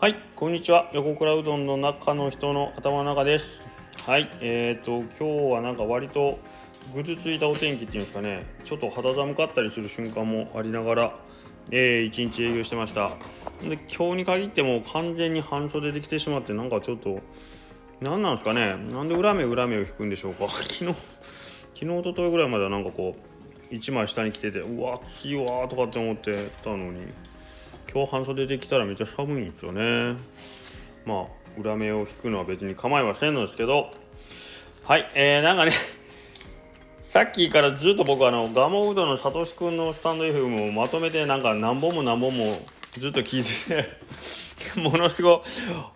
[0.00, 0.88] はい、こんにちは。
[0.94, 3.66] 横倉うどんの中の人の頭の中です。
[4.06, 6.38] はい、えーと、今日はなんか割と
[6.94, 11.14] ぐずついたお天気っていうんですかね、ちょっと肌寒かったりする瞬間もありながら、
[11.70, 13.10] えー、一日営業してました。
[13.62, 17.20] で、今日に限っても完全に半袖できてしまって、なんかちょっと、
[18.00, 20.48] 何なんですかね、なんで裏目裏目を引くんでしょうか。
[20.64, 20.94] 昨日、昨
[21.74, 23.16] 日、一昨日ぐらいまではなんかこ
[23.70, 27.06] う、一枚下に着てて、うわ、暑いわとかって思ってたのに、
[27.92, 30.14] 今日半袖できたらめっちゃ寒いんですよね。
[31.04, 33.90] まあ裏目を引くのは別に構いませんのですけど。
[34.84, 35.72] はいえー、なんかね
[37.04, 42.58] さっきからずっと僕あのガモうどのさとしくんのスタンド FM をまとめてなんか何本も何本も
[42.92, 43.84] ずっと聞いて
[44.74, 45.42] て ものすご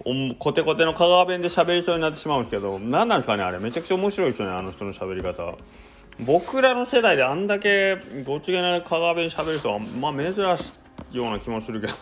[0.04, 3.58] いコテコテの香川弁で喋りそうになってしまうんですけど何なんですかねあれ。
[3.60, 5.54] めちゃくちゃ面白いですよねあの人の喋り方。
[6.18, 10.83] 僕らの世代であんだけごちげな香川弁喋る人はまあ珍しい。
[11.12, 11.94] ような気もするけど。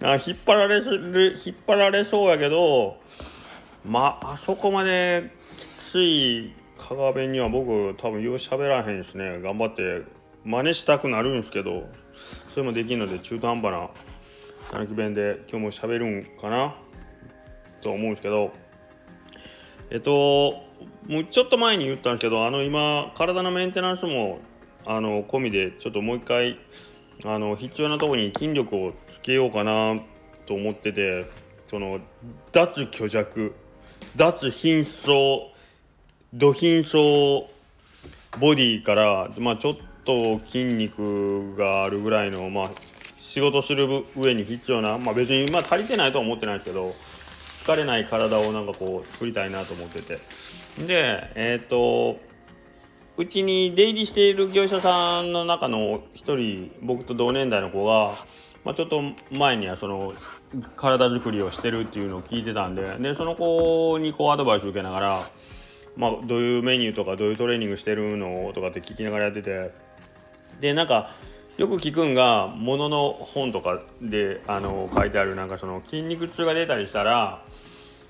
[0.02, 2.96] あ引っ張られる引っ張られそうやけど
[3.84, 9.40] まああそこまできつい香川弁には僕多分よう喋らへんですね。
[9.40, 10.02] 頑張って
[10.44, 11.88] 真似したくなるんですけど。
[12.52, 13.90] それもできるので中途半端な
[14.72, 16.74] 讃岐弁で今日も喋るんかな？
[17.80, 18.52] と思うんですけど。
[19.90, 20.66] えっと
[21.06, 24.40] もうちょっと前に言ったんですけどあの今体のメンテナンスも
[24.84, 26.58] あの込みでちょっともう一回
[27.24, 30.00] あの必要なとこに筋力をつけようかな
[30.46, 31.28] と思ってて
[31.66, 32.00] その
[32.52, 33.54] 脱虚弱
[34.16, 35.14] 脱貧相
[36.32, 37.02] 土貧相
[38.38, 42.70] ボディから、まあ、ちょっと筋肉があるぐらいの、まあ、
[43.18, 46.94] 仕事する上に必要な、まあ、別に、まあ、足りてないとは思ってないですけど
[47.64, 50.18] 疲れない体をなんかこう作りたいなと思ってて。
[50.86, 52.20] でえっ、と
[53.18, 58.14] うちに出入りしている業者さんの中の一人僕と同年代の子が、
[58.64, 59.02] まあ、ちょっと
[59.32, 60.14] 前にはその
[60.76, 65.30] 体作りをしてるっていうのを聞いてたんででその子にこうアドバイス受けながら、
[65.96, 69.72] まあ、どういうメニューとかどういうトレーニングしてるのとかって聞きながらやってて
[70.60, 71.10] でなんか
[71.56, 77.42] よく聞くんがものの本とかであの書いてあるなんかその筋肉痛が出たりしたら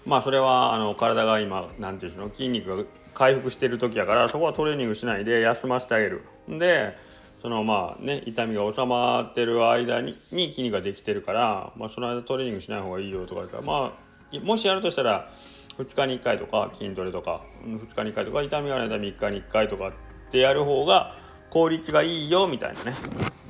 [0.04, 6.22] まあそれはあの体が今なんていうんですの筋肉が回復してる時やからそこはトレーニングしないで休ませてあげる。
[6.48, 6.96] で
[7.40, 13.92] そのまあね痛みが収まってる間にに筋肉ができてるから、まあ、その間トレーニングしない方がいいよとか言うからま
[14.32, 15.30] あもしやるとしたら
[15.78, 19.92] 2日に1回とか筋トレとか2日に1回とか痛みがない痛み1回に1回とかっ
[20.30, 21.14] てやる方が
[21.50, 22.94] 効率がいいよみたいなね、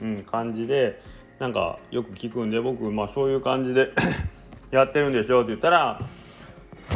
[0.03, 1.01] うん、感じで
[1.39, 3.93] なんかよく聞くんで僕まあそういう感じで
[4.71, 6.01] やってるんですよって言ったら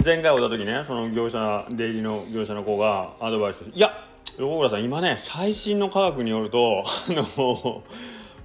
[0.04, 3.92] 前回会った時ねその業者出入りの業者の子がアドバイスいや
[4.38, 7.84] 横倉さん今ね最新の科学によるとあの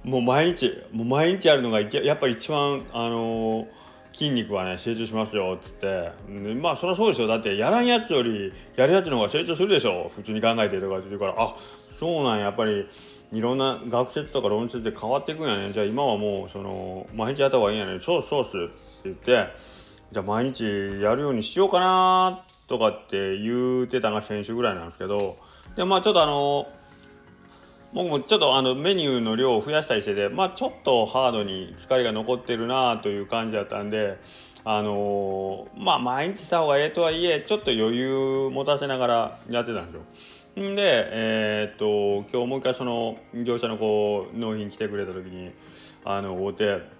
[0.04, 3.66] もう毎日もう毎日やるのがやっぱり一番あの
[4.12, 6.12] 筋肉はね成長しますよっつって。
[6.60, 7.26] まあそりゃそうですよ。
[7.26, 10.10] だってやらんやつよりやるやつの方が成長するでしょ。
[10.14, 12.44] 普通に考えてとかって言うからあそうなんや。
[12.44, 12.88] やっぱり
[13.32, 15.72] いろんな学説とか論説で変わっていくんやね。
[15.72, 18.00] じゃあ今はもうその毎日やった方がいいんやね。
[18.00, 18.56] そうそうっす。
[18.56, 18.72] って
[19.04, 19.48] 言って
[20.10, 20.64] じゃあ毎日
[21.00, 25.36] やるようにしようかなとかって言うてたのが先週ぐらいなんですけど
[25.76, 26.66] でまあちょっとあの
[27.92, 34.18] 僕もちょっとあのメニューの量を増やしたりしててまあちょっとハードに疲れが残ってるなという感じだったんで
[34.64, 40.02] あのー、まあ毎日した方がええとはいえちょっと余裕持たせながらやってたんですよ。
[40.62, 45.52] んでえー、っと今日もう一回その業者の子納品来てくれた時に
[46.04, 46.97] あの会うて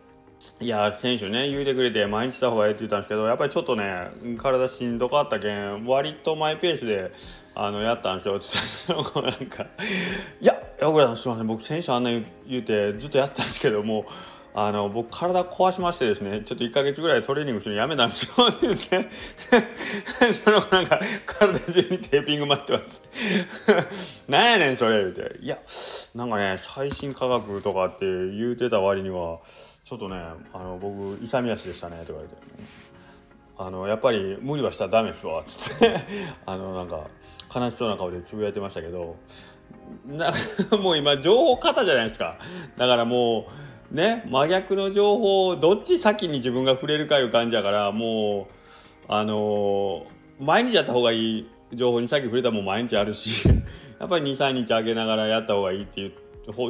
[0.60, 7.12] いや選手ね言うてくれて毎日した方がいいって言ったんですけどやっぱりちょっとね体しんどかったけん割とマイペースで
[7.54, 8.36] あのやったんですよ。
[8.36, 8.46] って
[8.88, 9.66] 言ったらなんか
[10.40, 11.46] 「いや横倉さんすいません。
[11.46, 14.06] 僕選手あんな言うてずっとやったんですけども
[14.54, 19.08] あの僕体壊しましてですねちょっと1か月ぐらいトレーニングするのやめたんですよ」って言って。
[20.32, 23.02] その子なんか体中にテーピング巻いてます。
[24.28, 24.98] なんやねんそれ。
[24.98, 25.58] 言うて「いや
[26.14, 29.38] なんかね最新科学とかって言うてた割には
[29.88, 30.16] ちょっとね
[30.52, 32.36] あの僕勇み足でしたね」とか言って。
[33.60, 35.96] あのやっぱり無理はしたらダメですわっつって。
[36.46, 37.08] あのなんか
[37.52, 39.16] 悲しそうな顔でつぶやいてましたけど。
[40.06, 40.30] な
[40.78, 42.36] もう今情報型じゃないですか。
[42.76, 43.48] だからも
[43.90, 48.54] うね真逆の情報をどっち先に自分が触れるかいう感じやからもう
[49.08, 50.06] あの、
[50.38, 53.48] 毎日やった方がいい情報に先触れたもう毎日あるし。
[53.98, 56.12] やっぱり23日あげながらやった方がいいっていう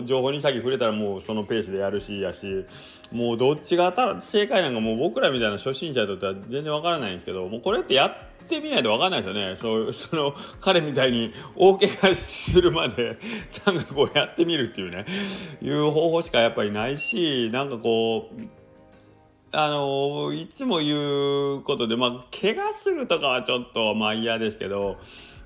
[0.04, 2.66] 情報に先触れたらもうそのペースでやるしやし
[3.12, 9.56] もうどっちが正解なんかもう僕らみたいな初心者にとっては全然わからないんですけどもうこれってやってみないとわかんないですよね。
[9.56, 13.18] そう その彼みたいに大怪我するまで
[13.66, 15.06] なんかこうやってみるっていうね。
[15.62, 18.42] いう方法しかやっぱりないしなんかこう
[19.50, 24.98] あのいつも言うことでまあ怪我するとかはちょっとまあ嫌ですけど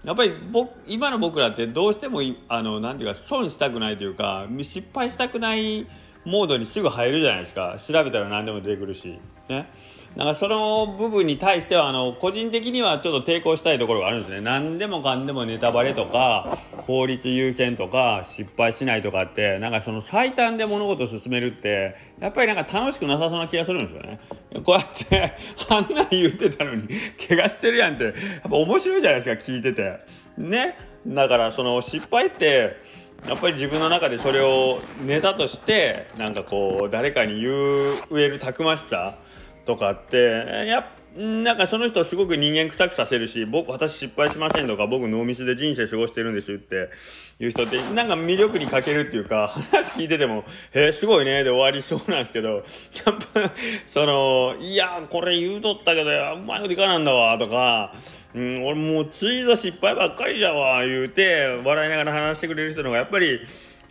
[0.04, 5.86] やっぱり僕今の僕らってどうしてもあのなんていうか損したくないというか失敗したくない
[6.24, 7.76] モードにすぐ入るじゃないですか。
[7.78, 9.18] 調べたら何でも出てくるし。
[9.48, 9.68] ね。
[10.16, 14.40] なんかその部分に対してはあの個人的にはちょっと抵抗したいところがあるんですね。
[14.42, 24.20] 何でもかんでもネタバレとか効率優先とか失敗しないとかってなんかその最短で物事を進めるってやっぱりなんか楽しくなさそうな気がするんですよね。
[24.64, 25.34] こうやって
[25.70, 26.88] あんなに言ってたのに
[27.28, 30.00] 怪我してるやんってやっぱ面白いじゃないですか聞いてて。
[30.36, 30.76] ね。
[31.06, 32.76] だからその失敗って
[33.26, 37.50] やっぱり自分の中でそれをネタとしてなんかこう誰かに言
[38.12, 39.16] えるたくましさ。
[39.64, 46.88] とかってやっぱなんかその人すごく人間臭くさせるし僕私失敗しませんとか僕ノーミスで人生過ごしてるんですって
[47.38, 52.62] いう人ってなんか魅力に欠けるっていうか 話聞いてても「へえすごいね」で終わりそうなんですけどやっ
[53.34, 53.52] ぱ
[53.86, 57.92] その「いやこれ言うとったけどうまいこといかなんだわ」とか
[58.34, 63.38] 「うん、俺もうついぞ失敗ばっかりじゃわ」言うて笑いながら話してくれる人の方がやっぱり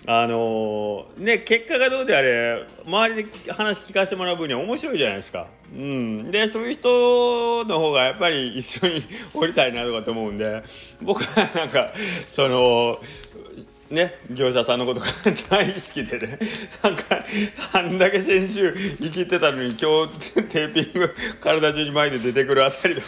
[0.07, 5.47] あのー、ね結果がどうであれ周りで話聞かせてもらう分には面白いじゃないですか。
[5.73, 9.03] うん、でそういう人の方がやっぱり一緒に
[9.33, 10.63] 降りたいなとかと思うんで
[11.01, 11.93] 僕はなんか
[12.27, 12.99] その
[13.91, 15.05] ね業者さんのことが
[15.49, 16.39] 大好きでね
[16.83, 17.23] なんか
[17.73, 23.01] あんだけ先週生きてたのに今日テーピング体中に巻いて出てくるあたりと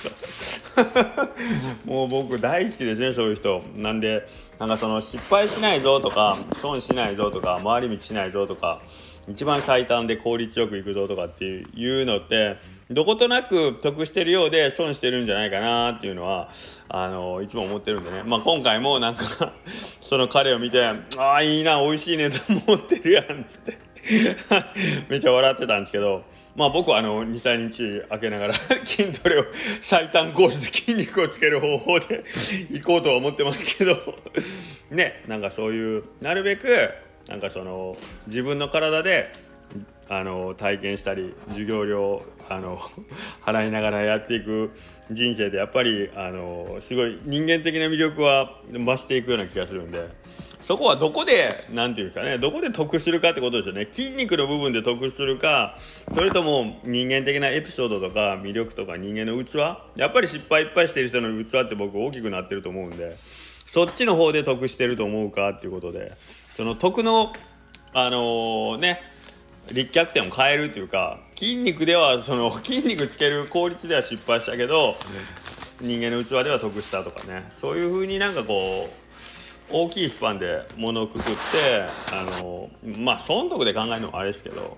[0.84, 1.30] か
[1.86, 3.64] もう僕大好きですねそういう人。
[3.76, 4.28] なんで
[4.60, 8.82] なんかその失敗しないぞとか損しないぞとか回り道しないぞとか
[9.28, 12.58] 一番最短で効率よくいくぞとかっていうのって
[12.92, 16.50] どことなく得してるようで損してるんじゃないかなっていうのは
[16.90, 19.54] あのいつも思ってるんでね、まあ、今回もなんか
[20.14, 20.86] その彼を見て
[21.18, 22.38] 「ああいいな美味しいね」と
[22.68, 23.80] 思ってるやんっつって。
[25.10, 26.24] めっちゃ笑ってたんですけど
[26.56, 28.54] まあ僕はあの23日空けながら
[28.86, 29.46] 筋トレを
[29.82, 32.24] 最短コースで筋肉をつける方法で
[32.70, 33.98] 行こうとは思ってますけど
[34.92, 36.92] ねなんかそういうなるべく
[37.28, 39.32] なんかその自分の体で
[40.10, 42.78] あの体験したり授業料あの
[43.44, 44.72] 払いながらやっていく
[45.12, 50.10] 人生でやっぱりあのすごい人間的な魅力は増していくような気がするんで
[50.64, 53.88] そこはどこで何て言うんですかねどこで得するかってことですよね。
[53.92, 55.78] 筋肉の部分で得するか
[56.14, 59.56] それとも人間的なエピソードとか魅力とか人間の器
[59.98, 63.18] やっぱり失敗いっぱいしてる人の器って僕大きくなってると思うんで
[63.66, 66.14] そっちの方で得してると思うかっていうことで
[66.56, 67.34] その得の
[67.96, 69.02] あのー、ね
[69.72, 74.96] 立脚点を変えるっていうか筋肉ではその 筋肉つける効率では失敗したけど
[75.80, 79.04] 人間の器では得したとかねそういうふうになんかこう
[79.72, 84.78] 大きいスパンで物をくくってあのまあ損得で考えるのもあれですけど、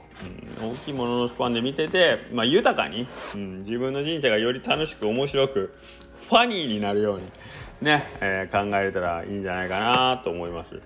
[0.61, 5.75] うん、大きいもののスパンで見てて、まあ、豊かに、うん、自分の人生がより楽しく面白く
[6.29, 7.31] ファニーになるように
[7.81, 10.81] ね、えー、考えれたらいいんじゃないかなと思います。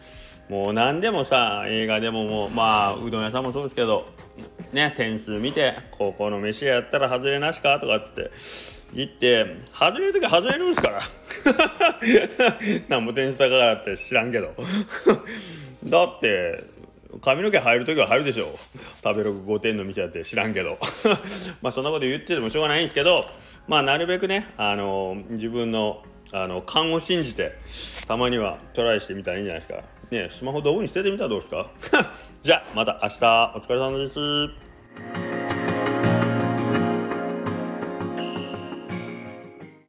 [0.50, 4.08] もう何でもさ映画でももうまあうどん屋さんもそうですけど
[4.74, 8.32] ね点数見て高校の飯やったら外れなしかとかっつって
[8.94, 11.02] 言って外れる時は外れるんすから。
[12.90, 14.56] 何も点数高かって知らんけど。
[15.86, 16.64] だって
[17.22, 18.58] 髪の毛入る時は入るでしょ
[19.04, 20.80] 食べログ5点の店やって知らんけど。
[21.62, 23.28] まあそんなこと言っててもしょうがないんですけど
[23.68, 27.54] まあなるべくねあの自分のあの勘を信じて
[28.08, 29.99] たまにはトライしてみたらいいんじゃないですか。
[30.12, 31.72] ね、スマホ道具に捨ててみたらどうですか？
[32.42, 35.29] じゃあ、また明日、お疲れ様です。